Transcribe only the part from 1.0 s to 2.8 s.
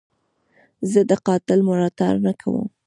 د قاتل ملاتړ نه کوم.